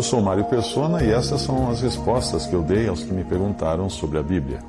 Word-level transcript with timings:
Eu 0.00 0.04
sou 0.04 0.22
Mário 0.22 0.44
Persona 0.44 1.04
e 1.04 1.10
essas 1.10 1.42
são 1.42 1.68
as 1.68 1.82
respostas 1.82 2.46
que 2.46 2.54
eu 2.54 2.62
dei 2.62 2.88
aos 2.88 3.02
que 3.02 3.12
me 3.12 3.22
perguntaram 3.22 3.90
sobre 3.90 4.16
a 4.16 4.22
Bíblia. 4.22 4.60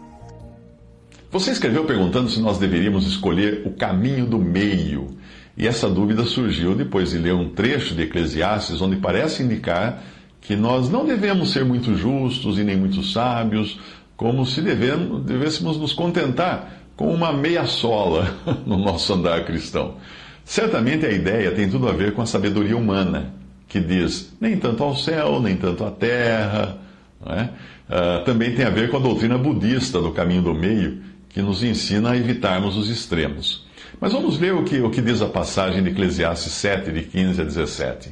Você 1.32 1.52
escreveu 1.52 1.86
perguntando 1.86 2.30
se 2.30 2.42
nós 2.42 2.58
deveríamos 2.58 3.08
escolher 3.08 3.62
o 3.66 3.72
caminho 3.72 4.26
do 4.26 4.38
meio. 4.38 5.16
E 5.56 5.66
essa 5.66 5.90
dúvida 5.90 6.26
surgiu 6.26 6.76
depois 6.76 7.12
de 7.12 7.18
ler 7.18 7.34
um 7.34 7.48
trecho 7.48 7.96
de 7.96 8.02
Eclesiastes 8.02 8.82
onde 8.82 8.98
parece 8.98 9.42
indicar 9.42 10.04
que 10.42 10.54
nós 10.54 10.90
não 10.90 11.06
devemos 11.06 11.54
ser 11.54 11.64
muito 11.64 11.96
justos 11.96 12.60
e 12.60 12.64
nem 12.66 12.76
muito 12.76 13.02
sábios, 13.02 13.80
como 14.18 14.46
se 14.46 14.62
devemos, 14.62 15.24
devêssemos 15.24 15.78
nos 15.78 15.94
contentar 15.94 16.74
com 16.98 17.10
uma 17.10 17.32
meia 17.32 17.66
sola 17.66 18.36
no 18.68 18.78
nosso 18.78 19.14
andar 19.14 19.46
cristão. 19.46 19.96
Certamente 20.44 21.06
a 21.06 21.10
ideia 21.10 21.54
tem 21.54 21.70
tudo 21.70 21.88
a 21.88 21.94
ver 21.94 22.14
com 22.14 22.22
a 22.22 22.26
sabedoria 22.26 22.76
humana, 22.76 23.40
que 23.72 23.80
diz 23.80 24.34
nem 24.40 24.58
tanto 24.58 24.84
ao 24.84 24.94
céu, 24.94 25.40
nem 25.40 25.56
tanto 25.56 25.86
à 25.86 25.92
terra. 25.92 26.78
É? 27.26 27.44
Uh, 27.44 28.26
também 28.26 28.54
tem 28.54 28.66
a 28.66 28.70
ver 28.70 28.92
com 28.92 28.98
a 28.98 29.00
doutrina 29.00 29.38
budista 29.38 30.02
do 30.02 30.12
caminho 30.12 30.42
do 30.42 30.54
meio, 30.54 31.02
que 31.30 31.42
nos 31.42 31.64
ensina 31.64 32.12
a 32.12 32.18
evitarmos 32.18 32.76
os 32.76 32.90
extremos. 32.90 33.66
Mas 34.00 34.12
vamos 34.12 34.36
ver 34.36 34.54
o 34.54 34.66
que, 34.66 34.82
o 34.82 34.90
que 34.90 35.02
diz 35.02 35.22
a 35.22 35.28
passagem 35.28 35.82
de 35.82 35.90
Eclesiastes 35.90 36.52
7, 36.52 36.92
de 36.92 37.04
15 37.04 37.42
a 37.42 37.44
17. 37.46 38.10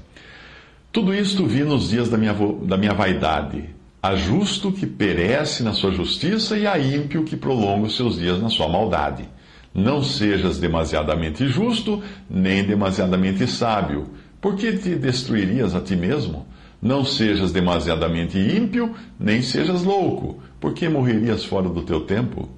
Tudo 0.93 1.13
isto 1.13 1.45
vi 1.45 1.65
nos 1.65 1.89
dias 1.89 2.07
da 2.07 2.17
minha, 2.17 2.33
da 2.63 2.77
minha 2.77 2.93
vaidade. 2.93 3.65
Há 4.02 4.15
justo 4.15 4.71
que 4.71 4.85
perece 4.85 5.61
na 5.61 5.73
sua 5.73 5.91
justiça 5.91 6.57
e 6.57 6.65
há 6.65 6.80
ímpio 6.80 7.25
que 7.25 7.35
prolonga 7.35 7.87
os 7.87 7.97
seus 7.97 8.17
dias 8.17 8.41
na 8.41 8.47
sua 8.47 8.69
maldade. 8.69 9.27
Não 9.75 10.02
sejas 10.02 10.57
demasiadamente 10.57 11.45
justo, 11.49 12.02
nem 12.30 12.63
demasiadamente 12.63 13.45
sábio, 13.45 14.07
porque 14.41 14.73
te 14.73 14.95
destruirias 14.95 15.75
a 15.75 15.81
ti 15.81 15.95
mesmo. 15.95 16.45
Não 16.81 17.03
sejas 17.03 17.51
demasiadamente 17.51 18.37
ímpio, 18.37 18.95
nem 19.19 19.41
sejas 19.41 19.83
louco, 19.83 20.41
porque 20.59 20.87
morrerias 20.87 21.43
fora 21.43 21.67
do 21.67 21.81
teu 21.81 22.01
tempo. 22.01 22.49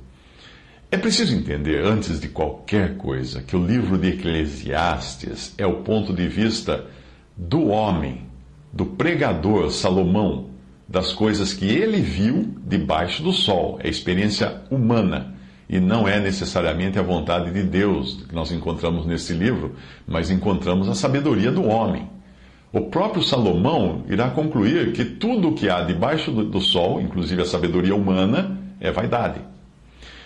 É 0.92 0.98
preciso 0.98 1.34
entender, 1.34 1.84
antes 1.84 2.20
de 2.20 2.28
qualquer 2.28 2.98
coisa, 2.98 3.42
que 3.42 3.56
o 3.56 3.66
livro 3.66 3.98
de 3.98 4.10
Eclesiastes 4.10 5.56
é 5.58 5.66
o 5.66 5.78
ponto 5.78 6.14
de 6.14 6.28
vista 6.28 6.86
do 7.36 7.68
homem, 7.68 8.26
do 8.72 8.86
pregador 8.86 9.72
Salomão, 9.72 10.50
das 10.88 11.14
coisas 11.14 11.54
que 11.54 11.66
ele 11.66 12.02
viu 12.02 12.54
debaixo 12.68 13.24
do 13.24 13.32
sol. 13.32 13.80
É 13.82 13.90
experiência 13.90 14.62
humana 14.70 15.34
e 15.72 15.80
não 15.80 16.06
é 16.06 16.20
necessariamente 16.20 17.00
a 17.00 17.02
vontade 17.02 17.50
de 17.50 17.64
Deus 17.64 18.26
que 18.28 18.36
nós 18.36 18.52
encontramos 18.52 19.06
nesse 19.06 19.32
livro, 19.32 19.74
mas 20.06 20.30
encontramos 20.30 20.90
a 20.90 20.94
sabedoria 20.94 21.50
do 21.50 21.66
homem. 21.66 22.10
O 22.74 22.82
próprio 22.82 23.24
Salomão 23.24 24.04
irá 24.10 24.30
concluir 24.30 24.92
que 24.92 25.06
tudo 25.06 25.48
o 25.48 25.54
que 25.54 25.70
há 25.70 25.82
debaixo 25.82 26.30
do, 26.30 26.60
sol, 26.60 27.00
inclusive 27.00 27.42
a 27.42 27.46
sabedoria 27.46 27.96
humana, 27.96 28.60
é 28.82 28.92
vaidade. 28.92 29.40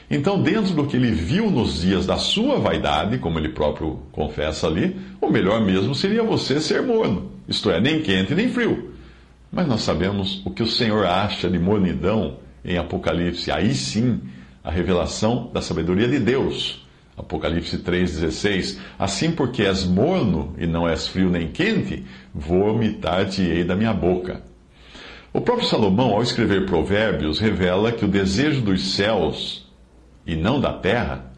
Então, 0.10 0.42
dentro 0.42 0.74
do 0.74 0.88
que 0.88 0.98
ele 0.98 1.12
viu 1.12 1.52
nos 1.52 1.82
dias 1.82 2.08
da 2.08 2.18
sua 2.18 2.58
vaidade, 2.60 3.20
como 3.20 3.38
ele 3.38 3.50
próprio 3.50 4.00
confessa 4.12 4.66
ali, 4.66 5.00
o 5.22 5.30
melhor 5.30 5.62
mesmo 5.62 5.94
seria 5.94 6.24
você 6.24 6.60
ser 6.60 6.82
morno, 6.82 7.32
isto 7.48 7.70
é, 7.70 7.80
nem 7.80 8.02
quente 8.02 8.34
nem 8.34 8.50
frio. 8.50 8.94
Mas 9.52 9.68
nós 9.68 9.82
sabemos 9.82 10.42
o 10.44 10.50
que 10.50 10.64
o 10.64 10.68
Senhor 10.68 11.06
acha 11.06 11.50
de 11.50 11.60
mornidão 11.60 12.38
em 12.64 12.78
Apocalipse. 12.78 13.52
Aí 13.52 13.74
sim, 13.74 14.20
a 14.66 14.72
revelação 14.72 15.52
da 15.54 15.62
sabedoria 15.62 16.08
de 16.08 16.18
Deus. 16.18 16.84
Apocalipse 17.16 17.78
3,16: 17.78 18.80
Assim 18.98 19.32
porque 19.32 19.64
és 19.64 19.86
morno 19.86 20.56
e 20.58 20.66
não 20.66 20.90
és 20.90 21.08
frio 21.08 21.30
nem 21.30 21.48
quente, 21.48 22.04
vomitar-te-ei 22.34 23.64
da 23.64 23.76
minha 23.76 23.94
boca. 23.94 24.42
O 25.32 25.40
próprio 25.40 25.68
Salomão, 25.68 26.12
ao 26.12 26.24
escrever 26.24 26.66
Provérbios, 26.66 27.38
revela 27.38 27.92
que 27.92 28.04
o 28.04 28.08
desejo 28.08 28.62
dos 28.62 28.96
céus 28.96 29.72
e 30.26 30.36
não 30.36 30.60
da 30.60 30.74
terra, 30.74 31.32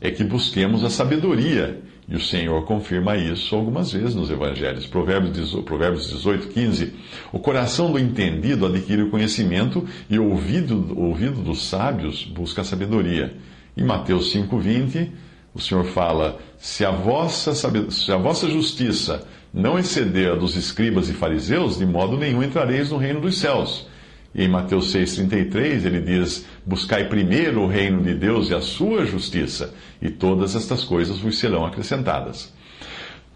é 0.00 0.10
que 0.10 0.22
busquemos 0.22 0.84
a 0.84 0.90
sabedoria. 0.90 1.82
E 2.06 2.16
o 2.16 2.20
Senhor 2.20 2.64
confirma 2.64 3.16
isso 3.16 3.56
algumas 3.56 3.92
vezes 3.92 4.14
nos 4.14 4.30
evangelhos. 4.30 4.86
Provérbios 4.86 6.10
18, 6.10 6.48
15. 6.48 6.92
O 7.32 7.38
coração 7.38 7.90
do 7.90 7.98
entendido 7.98 8.66
adquire 8.66 9.02
o 9.02 9.10
conhecimento 9.10 9.86
e 10.10 10.18
o 10.18 10.30
ouvido, 10.30 10.98
ouvido 10.98 11.42
dos 11.42 11.64
sábios 11.64 12.24
busca 12.24 12.60
a 12.60 12.64
sabedoria. 12.64 13.34
Em 13.76 13.84
Mateus 13.84 14.30
5, 14.32 14.58
20, 14.58 15.10
o 15.54 15.60
Senhor 15.60 15.84
fala: 15.84 16.38
se 16.58 16.84
a, 16.84 16.90
vossa, 16.90 17.54
se 17.54 18.12
a 18.12 18.16
vossa 18.16 18.50
justiça 18.50 19.26
não 19.52 19.78
exceder 19.78 20.32
a 20.32 20.34
dos 20.34 20.56
escribas 20.56 21.08
e 21.08 21.14
fariseus, 21.14 21.78
de 21.78 21.86
modo 21.86 22.18
nenhum 22.18 22.42
entrareis 22.42 22.90
no 22.90 22.98
reino 22.98 23.20
dos 23.20 23.38
céus. 23.38 23.86
E 24.34 24.44
em 24.44 24.48
Mateus 24.48 24.92
6,33 24.92 25.86
ele 25.86 26.00
diz: 26.00 26.44
Buscai 26.66 27.08
primeiro 27.08 27.62
o 27.62 27.68
reino 27.68 28.02
de 28.02 28.14
Deus 28.14 28.50
e 28.50 28.54
a 28.54 28.60
sua 28.60 29.04
justiça, 29.04 29.72
e 30.02 30.10
todas 30.10 30.56
estas 30.56 30.82
coisas 30.82 31.18
vos 31.18 31.38
serão 31.38 31.64
acrescentadas. 31.64 32.52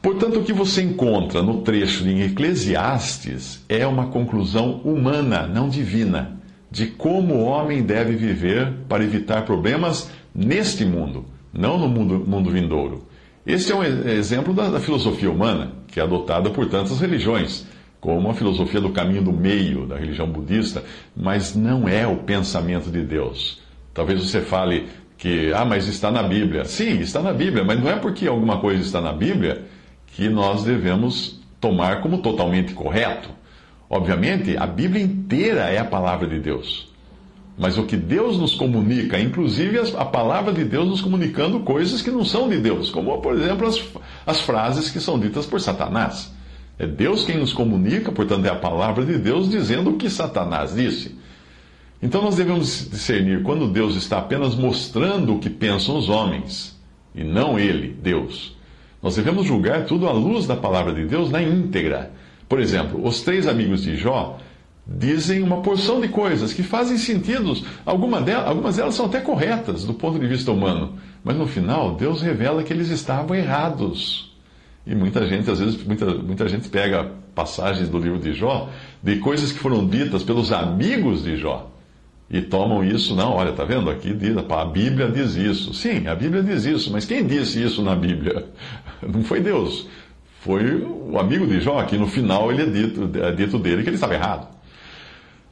Portanto, 0.02 0.40
o 0.40 0.44
que 0.44 0.52
você 0.52 0.82
encontra 0.82 1.42
no 1.42 1.62
trecho 1.62 2.04
de 2.04 2.22
Eclesiastes 2.22 3.64
é 3.68 3.86
uma 3.86 4.08
conclusão 4.08 4.80
humana, 4.84 5.46
não 5.46 5.68
divina, 5.68 6.38
de 6.70 6.86
como 6.86 7.34
o 7.34 7.44
homem 7.44 7.82
deve 7.82 8.14
viver 8.14 8.72
para 8.88 9.04
evitar 9.04 9.44
problemas 9.44 10.10
neste 10.34 10.84
mundo, 10.84 11.26
não 11.52 11.78
no 11.78 11.88
mundo, 11.88 12.24
mundo 12.26 12.50
vindouro. 12.50 13.06
Este 13.46 13.72
é 13.72 13.74
um 13.74 13.82
exemplo 13.82 14.52
da, 14.52 14.68
da 14.68 14.80
filosofia 14.80 15.30
humana, 15.30 15.72
que 15.88 15.98
é 15.98 16.02
adotada 16.02 16.50
por 16.50 16.66
tantas 16.68 17.00
religiões 17.00 17.66
como 18.00 18.30
a 18.30 18.34
filosofia 18.34 18.80
do 18.80 18.90
caminho 18.90 19.22
do 19.22 19.32
meio 19.32 19.86
da 19.86 19.96
religião 19.96 20.28
budista, 20.28 20.84
mas 21.16 21.54
não 21.54 21.88
é 21.88 22.06
o 22.06 22.16
pensamento 22.18 22.90
de 22.90 23.02
Deus. 23.02 23.60
Talvez 23.92 24.22
você 24.22 24.40
fale 24.40 24.86
que, 25.16 25.52
ah, 25.52 25.64
mas 25.64 25.88
está 25.88 26.10
na 26.10 26.22
Bíblia. 26.22 26.64
Sim, 26.64 27.00
está 27.00 27.20
na 27.20 27.32
Bíblia, 27.32 27.64
mas 27.64 27.80
não 27.80 27.90
é 27.90 27.96
porque 27.96 28.28
alguma 28.28 28.60
coisa 28.60 28.80
está 28.80 29.00
na 29.00 29.12
Bíblia 29.12 29.64
que 30.06 30.28
nós 30.28 30.62
devemos 30.64 31.40
tomar 31.60 32.00
como 32.00 32.18
totalmente 32.18 32.72
correto. 32.72 33.28
Obviamente, 33.90 34.56
a 34.56 34.66
Bíblia 34.66 35.02
inteira 35.02 35.62
é 35.62 35.78
a 35.78 35.84
palavra 35.84 36.28
de 36.28 36.38
Deus. 36.38 36.88
Mas 37.58 37.76
o 37.76 37.82
que 37.82 37.96
Deus 37.96 38.38
nos 38.38 38.54
comunica, 38.54 39.18
inclusive 39.18 39.80
a 39.96 40.04
palavra 40.04 40.52
de 40.52 40.62
Deus 40.62 40.86
nos 40.86 41.00
comunicando 41.00 41.58
coisas 41.60 42.00
que 42.00 42.10
não 42.10 42.24
são 42.24 42.48
de 42.48 42.58
Deus, 42.58 42.88
como, 42.88 43.18
por 43.18 43.34
exemplo, 43.34 43.66
as, 43.66 43.82
as 44.24 44.40
frases 44.42 44.88
que 44.90 45.00
são 45.00 45.18
ditas 45.18 45.44
por 45.44 45.60
Satanás. 45.60 46.32
É 46.78 46.86
Deus 46.86 47.24
quem 47.24 47.38
nos 47.38 47.52
comunica, 47.52 48.12
portanto, 48.12 48.46
é 48.46 48.50
a 48.50 48.54
palavra 48.54 49.04
de 49.04 49.18
Deus 49.18 49.50
dizendo 49.50 49.90
o 49.90 49.96
que 49.96 50.08
Satanás 50.08 50.74
disse. 50.74 51.18
Então 52.00 52.22
nós 52.22 52.36
devemos 52.36 52.88
discernir 52.88 53.42
quando 53.42 53.66
Deus 53.66 53.96
está 53.96 54.18
apenas 54.18 54.54
mostrando 54.54 55.34
o 55.34 55.38
que 55.40 55.50
pensam 55.50 55.96
os 55.96 56.08
homens, 56.08 56.78
e 57.14 57.24
não 57.24 57.58
Ele, 57.58 57.96
Deus. 58.00 58.56
Nós 59.02 59.16
devemos 59.16 59.46
julgar 59.46 59.86
tudo 59.86 60.08
à 60.08 60.12
luz 60.12 60.46
da 60.46 60.56
palavra 60.56 60.92
de 60.92 61.04
Deus 61.04 61.30
na 61.30 61.42
íntegra. 61.42 62.12
Por 62.48 62.60
exemplo, 62.60 63.04
os 63.04 63.22
três 63.22 63.48
amigos 63.48 63.82
de 63.82 63.96
Jó 63.96 64.38
dizem 64.86 65.42
uma 65.42 65.60
porção 65.60 66.00
de 66.00 66.08
coisas 66.08 66.52
que 66.52 66.62
fazem 66.62 66.96
sentido, 66.96 67.54
algumas 67.84 68.24
delas, 68.24 68.46
algumas 68.46 68.76
delas 68.76 68.94
são 68.94 69.06
até 69.06 69.20
corretas 69.20 69.84
do 69.84 69.92
ponto 69.92 70.18
de 70.18 70.26
vista 70.26 70.50
humano, 70.50 70.94
mas 71.22 71.36
no 71.36 71.46
final 71.46 71.94
Deus 71.94 72.22
revela 72.22 72.62
que 72.62 72.72
eles 72.72 72.88
estavam 72.88 73.36
errados. 73.36 74.32
E 74.88 74.94
muita 74.94 75.26
gente, 75.26 75.50
às 75.50 75.60
vezes, 75.60 75.84
muita, 75.84 76.06
muita 76.14 76.48
gente 76.48 76.70
pega 76.70 77.12
passagens 77.34 77.90
do 77.90 77.98
livro 77.98 78.18
de 78.18 78.32
Jó, 78.32 78.70
de 79.02 79.16
coisas 79.16 79.52
que 79.52 79.58
foram 79.58 79.86
ditas 79.86 80.22
pelos 80.22 80.50
amigos 80.50 81.24
de 81.24 81.36
Jó, 81.36 81.70
e 82.30 82.40
tomam 82.40 82.82
isso, 82.82 83.14
não, 83.14 83.34
olha, 83.34 83.52
tá 83.52 83.64
vendo? 83.64 83.90
Aqui 83.90 84.14
diz, 84.14 84.34
a 84.36 84.64
Bíblia 84.64 85.10
diz 85.10 85.36
isso. 85.36 85.74
Sim, 85.74 86.06
a 86.06 86.14
Bíblia 86.14 86.42
diz 86.42 86.64
isso, 86.64 86.90
mas 86.90 87.04
quem 87.04 87.26
disse 87.26 87.62
isso 87.62 87.82
na 87.82 87.94
Bíblia? 87.94 88.46
Não 89.06 89.22
foi 89.22 89.40
Deus. 89.40 89.86
Foi 90.40 90.76
o 90.82 91.18
amigo 91.18 91.46
de 91.46 91.60
Jó, 91.60 91.82
que 91.82 91.98
no 91.98 92.06
final 92.06 92.50
ele 92.50 92.62
é 92.62 92.66
dito, 92.66 93.10
é 93.18 93.32
dito 93.32 93.58
dele 93.58 93.82
que 93.82 93.90
ele 93.90 93.96
estava 93.96 94.14
errado. 94.14 94.48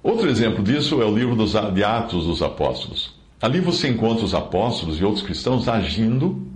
Outro 0.03 0.29
exemplo 0.29 0.63
disso 0.63 1.03
é 1.03 1.05
o 1.05 1.15
livro 1.15 1.35
dos, 1.35 1.53
de 1.75 1.85
Atos 1.85 2.25
dos 2.25 2.41
Apóstolos. 2.41 3.15
Ali 3.41 3.61
você 3.61 3.89
encontra 3.89 4.25
os 4.25 4.35
apóstolos 4.35 4.99
e 4.99 5.05
outros 5.05 5.25
cristãos 5.25 5.69
agindo 5.69 6.56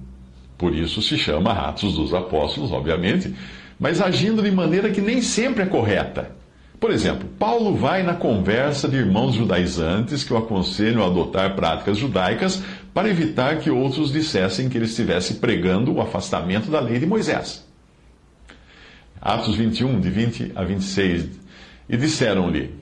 Por 0.61 0.75
isso 0.75 1.01
se 1.01 1.17
chama 1.17 1.53
Atos 1.53 1.95
dos 1.95 2.13
Apóstolos, 2.13 2.71
obviamente, 2.71 3.35
mas 3.79 3.99
agindo 3.99 4.43
de 4.43 4.51
maneira 4.51 4.91
que 4.91 5.01
nem 5.01 5.23
sempre 5.23 5.63
é 5.63 5.67
correta. 5.67 6.33
Por 6.79 6.91
exemplo, 6.91 7.27
Paulo 7.39 7.75
vai 7.75 8.03
na 8.03 8.13
conversa 8.13 8.87
de 8.87 8.99
irmãos 8.99 9.35
judaizantes 9.35 10.23
que 10.23 10.35
o 10.35 10.37
aconselham 10.37 11.03
a 11.03 11.07
adotar 11.07 11.57
práticas 11.57 11.97
judaicas 11.97 12.63
para 12.93 13.09
evitar 13.09 13.59
que 13.61 13.71
outros 13.71 14.13
dissessem 14.13 14.69
que 14.69 14.77
ele 14.77 14.85
estivesse 14.85 15.37
pregando 15.37 15.95
o 15.95 16.01
afastamento 16.03 16.71
da 16.71 16.79
lei 16.79 16.99
de 16.99 17.07
Moisés. 17.07 17.67
Atos 19.19 19.57
21, 19.57 19.99
de 19.99 20.11
20 20.11 20.53
a 20.55 20.63
26. 20.63 21.27
E 21.89 21.97
disseram-lhe: 21.97 22.75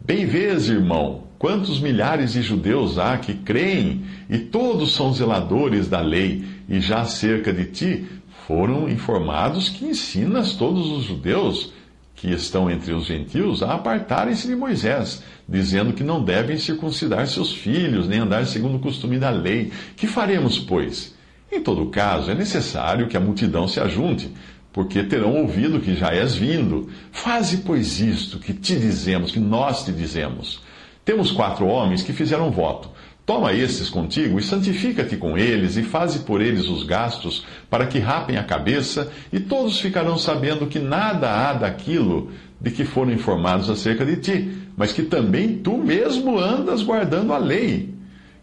Bem 0.00 0.24
vês, 0.24 0.70
irmão, 0.70 1.24
quantos 1.38 1.78
milhares 1.78 2.32
de 2.32 2.40
judeus 2.40 2.98
há 2.98 3.18
que 3.18 3.34
creem, 3.34 4.04
e 4.30 4.38
todos 4.38 4.94
são 4.94 5.12
zeladores 5.12 5.88
da 5.88 6.00
lei, 6.00 6.42
e 6.68 6.80
já 6.80 7.04
cerca 7.04 7.52
de 7.52 7.64
ti 7.64 8.06
foram 8.46 8.88
informados 8.88 9.68
que 9.68 9.84
ensinas 9.84 10.54
todos 10.54 10.90
os 10.90 11.04
judeus 11.04 11.72
que 12.14 12.30
estão 12.30 12.70
entre 12.70 12.92
os 12.92 13.06
gentios 13.06 13.62
a 13.62 13.74
apartarem-se 13.74 14.48
de 14.48 14.56
Moisés, 14.56 15.22
dizendo 15.48 15.92
que 15.92 16.02
não 16.02 16.22
devem 16.22 16.58
circuncidar 16.58 17.26
seus 17.28 17.52
filhos, 17.52 18.08
nem 18.08 18.18
andar 18.18 18.44
segundo 18.46 18.76
o 18.76 18.80
costume 18.80 19.18
da 19.18 19.30
lei. 19.30 19.70
Que 19.96 20.06
faremos, 20.06 20.58
pois? 20.58 21.14
Em 21.50 21.62
todo 21.62 21.86
caso, 21.86 22.30
é 22.30 22.34
necessário 22.34 23.06
que 23.06 23.16
a 23.16 23.20
multidão 23.20 23.68
se 23.68 23.78
ajunte, 23.78 24.30
porque 24.72 25.04
terão 25.04 25.36
ouvido 25.36 25.80
que 25.80 25.94
já 25.94 26.12
és 26.12 26.34
vindo. 26.34 26.88
Faze, 27.12 27.58
pois, 27.58 28.00
isto 28.00 28.38
que 28.38 28.52
te 28.52 28.76
dizemos, 28.76 29.30
que 29.30 29.40
nós 29.40 29.84
te 29.84 29.92
dizemos. 29.92 30.60
Temos 31.04 31.30
quatro 31.30 31.66
homens 31.66 32.02
que 32.02 32.12
fizeram 32.12 32.50
voto. 32.50 32.90
Toma 33.28 33.52
estes 33.52 33.90
contigo 33.90 34.38
e 34.38 34.42
santifica-te 34.42 35.14
com 35.14 35.36
eles, 35.36 35.76
e 35.76 35.82
faze 35.82 36.20
por 36.20 36.40
eles 36.40 36.66
os 36.66 36.82
gastos, 36.82 37.44
para 37.68 37.86
que 37.86 37.98
rapem 37.98 38.38
a 38.38 38.42
cabeça, 38.42 39.12
e 39.30 39.38
todos 39.38 39.78
ficarão 39.78 40.16
sabendo 40.16 40.66
que 40.66 40.78
nada 40.78 41.30
há 41.30 41.52
daquilo 41.52 42.30
de 42.58 42.70
que 42.70 42.86
foram 42.86 43.12
informados 43.12 43.68
acerca 43.68 44.02
de 44.02 44.16
ti, 44.16 44.50
mas 44.74 44.94
que 44.94 45.02
também 45.02 45.58
tu 45.58 45.76
mesmo 45.76 46.38
andas 46.38 46.82
guardando 46.82 47.34
a 47.34 47.36
lei. 47.36 47.92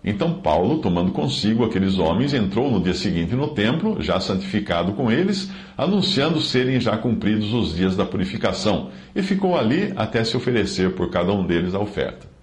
Então 0.04 0.36
Paulo, 0.36 0.78
tomando 0.78 1.12
consigo 1.12 1.66
aqueles 1.66 1.98
homens, 1.98 2.32
entrou 2.32 2.70
no 2.70 2.80
dia 2.80 2.94
seguinte 2.94 3.34
no 3.34 3.56
templo, 3.56 4.04
já 4.04 4.20
santificado 4.20 4.94
com 4.94 5.12
eles, 5.12 5.50
anunciando 5.76 6.40
serem 6.40 6.80
já 6.80 6.96
cumpridos 6.96 7.52
os 7.54 7.76
dias 7.76 7.96
da 7.96 8.06
purificação, 8.06 8.92
e 9.16 9.24
ficou 9.24 9.58
ali 9.58 9.92
até 9.96 10.24
se 10.24 10.38
oferecer 10.38 10.92
por 10.92 11.10
cada 11.10 11.34
um 11.34 11.44
deles 11.44 11.74
a 11.74 11.80
oferta. 11.80 12.35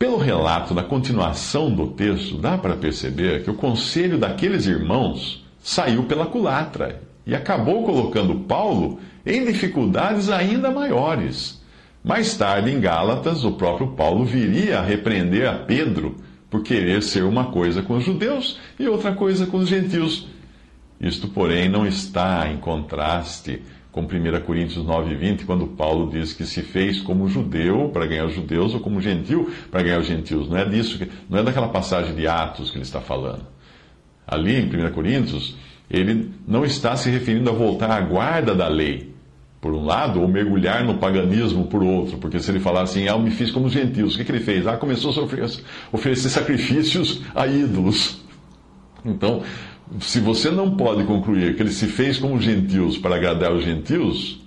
Pelo 0.00 0.16
relato 0.16 0.72
da 0.72 0.82
continuação 0.82 1.70
do 1.70 1.88
texto, 1.88 2.38
dá 2.38 2.56
para 2.56 2.74
perceber 2.74 3.44
que 3.44 3.50
o 3.50 3.54
conselho 3.54 4.16
daqueles 4.16 4.64
irmãos 4.64 5.44
saiu 5.62 6.04
pela 6.04 6.24
culatra 6.24 7.02
e 7.26 7.34
acabou 7.34 7.84
colocando 7.84 8.34
Paulo 8.34 8.98
em 9.26 9.44
dificuldades 9.44 10.30
ainda 10.30 10.70
maiores. 10.70 11.62
Mais 12.02 12.34
tarde, 12.34 12.70
em 12.70 12.80
Gálatas, 12.80 13.44
o 13.44 13.52
próprio 13.52 13.88
Paulo 13.88 14.24
viria 14.24 14.78
a 14.78 14.82
repreender 14.82 15.46
a 15.46 15.52
Pedro 15.52 16.16
por 16.48 16.62
querer 16.62 17.02
ser 17.02 17.24
uma 17.24 17.50
coisa 17.50 17.82
com 17.82 17.98
os 17.98 18.04
judeus 18.04 18.58
e 18.78 18.88
outra 18.88 19.12
coisa 19.12 19.44
com 19.44 19.58
os 19.58 19.68
gentios. 19.68 20.26
Isto, 20.98 21.28
porém, 21.28 21.68
não 21.68 21.86
está 21.86 22.50
em 22.50 22.56
contraste 22.56 23.60
com 23.92 24.02
1 24.02 24.06
Coríntios 24.46 24.84
9, 24.84 25.14
20, 25.14 25.44
quando 25.44 25.66
Paulo 25.66 26.10
diz 26.10 26.32
que 26.32 26.44
se 26.44 26.62
fez 26.62 27.00
como 27.00 27.28
judeu 27.28 27.90
para 27.92 28.06
ganhar 28.06 28.26
os 28.26 28.34
judeus 28.34 28.72
ou 28.72 28.80
como 28.80 29.00
gentil 29.00 29.50
para 29.70 29.82
ganhar 29.82 29.98
os 29.98 30.06
gentios. 30.06 30.48
Não 30.48 30.56
é 30.56 30.64
disso, 30.64 31.00
não 31.28 31.38
é 31.38 31.42
daquela 31.42 31.68
passagem 31.68 32.14
de 32.14 32.26
Atos 32.26 32.70
que 32.70 32.76
ele 32.76 32.84
está 32.84 33.00
falando. 33.00 33.42
Ali 34.26 34.56
em 34.56 34.66
1 34.66 34.92
Coríntios, 34.92 35.56
ele 35.90 36.30
não 36.46 36.64
está 36.64 36.94
se 36.96 37.10
referindo 37.10 37.50
a 37.50 37.52
voltar 37.52 37.90
à 37.90 38.00
guarda 38.00 38.54
da 38.54 38.68
lei, 38.68 39.10
por 39.60 39.72
um 39.74 39.84
lado, 39.84 40.22
ou 40.22 40.28
mergulhar 40.28 40.84
no 40.84 40.98
paganismo 40.98 41.66
por 41.66 41.82
outro, 41.82 42.16
porque 42.16 42.38
se 42.38 42.50
ele 42.50 42.60
falar 42.60 42.82
assim, 42.82 43.08
ah, 43.08 43.12
eu 43.12 43.18
me 43.18 43.30
fiz 43.30 43.50
como 43.50 43.66
os 43.66 43.72
gentios, 43.72 44.14
o 44.14 44.18
que, 44.18 44.24
que 44.24 44.32
ele 44.32 44.40
fez? 44.40 44.66
Ah, 44.66 44.76
começou 44.76 45.12
a 45.12 45.26
oferecer 45.92 46.30
sacrifícios 46.30 47.22
a 47.34 47.46
ídolos. 47.46 48.20
Então, 49.04 49.42
se 49.98 50.20
você 50.20 50.50
não 50.50 50.76
pode 50.76 51.04
concluir 51.04 51.56
que 51.56 51.62
ele 51.62 51.72
se 51.72 51.86
fez 51.86 52.18
como 52.18 52.40
gentios 52.40 52.96
para 52.96 53.16
agradar 53.16 53.52
os 53.52 53.64
gentios, 53.64 54.40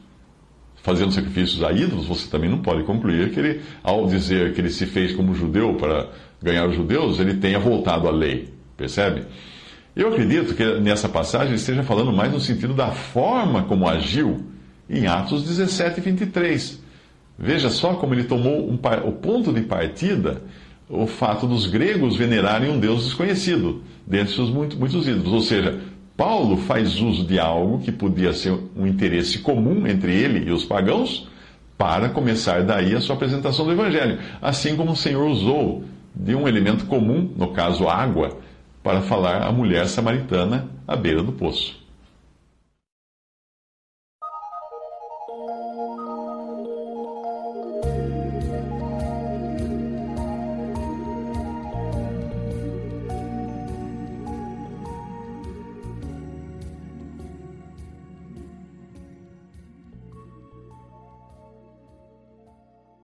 fazendo 0.82 1.12
sacrifícios 1.12 1.64
a 1.64 1.72
ídolos, 1.72 2.06
você 2.06 2.30
também 2.30 2.50
não 2.50 2.60
pode 2.60 2.84
concluir 2.84 3.32
que 3.32 3.40
ele, 3.40 3.62
ao 3.82 4.06
dizer 4.08 4.54
que 4.54 4.62
ele 4.62 4.70
se 4.70 4.86
fez 4.86 5.14
como 5.14 5.34
judeu 5.34 5.76
para 5.76 6.10
ganhar 6.42 6.68
os 6.68 6.76
judeus, 6.76 7.20
ele 7.20 7.36
tenha 7.36 7.60
voltado 7.60 8.08
à 8.08 8.12
lei. 8.12 8.54
Percebe? 8.78 9.26
Eu 9.96 10.10
acredito 10.10 10.56
que 10.56 10.80
nessa 10.80 11.08
passagem 11.08 11.50
ele 11.50 11.56
esteja 11.56 11.84
falando 11.84 12.12
mais 12.12 12.32
no 12.32 12.40
sentido 12.40 12.74
da 12.74 12.92
forma 12.92 13.64
como 13.64 13.88
agiu 13.88 14.44
em 14.90 15.08
Atos 15.08 15.44
17 15.44 16.00
e 16.00 16.04
23. 16.04 16.82
Veja 17.38 17.70
só 17.70 17.94
como 17.96 18.14
ele 18.14 18.24
tomou 18.24 18.70
um, 18.70 18.80
o 19.06 19.12
ponto 19.12 19.54
de 19.54 19.62
partida 19.62 20.42
o 20.90 21.08
fato 21.08 21.48
dos 21.48 21.66
gregos 21.66 22.16
venerarem 22.16 22.72
um 22.72 22.80
Deus 22.80 23.06
desconhecido, 23.06 23.84
dentre 24.06 24.34
seus 24.34 24.50
muitos, 24.50 24.78
muitos 24.78 25.08
ídolos. 25.08 25.34
Ou 25.34 25.42
seja, 25.42 25.82
Paulo 26.16 26.58
faz 26.58 27.00
uso 27.00 27.26
de 27.26 27.40
algo 27.40 27.80
que 27.80 27.92
podia 27.92 28.34
ser 28.34 28.58
um 28.76 28.86
interesse 28.86 29.40
comum 29.40 29.88
entre 29.88 30.14
ele 30.14 30.48
e 30.48 30.52
os 30.52 30.64
pagãos, 30.64 31.28
para 31.78 32.10
começar 32.10 32.64
daí 32.64 32.96
a 32.96 33.02
sua 33.02 33.16
apresentação 33.16 33.66
do 33.66 33.72
Evangelho. 33.72 34.20
Assim 34.42 34.76
como 34.76 34.92
o 34.92 34.96
Senhor 34.96 35.28
usou 35.28 35.84
de 36.16 36.36
um 36.36 36.48
elemento 36.48 36.86
comum, 36.86 37.32
no 37.36 37.48
caso 37.48 37.88
água, 37.88 38.38
para 38.84 39.02
falar 39.02 39.42
à 39.42 39.52
mulher 39.52 39.88
samaritana 39.88 40.70
à 40.88 40.96
beira 40.96 41.24
do 41.24 41.32
poço. 41.32 41.83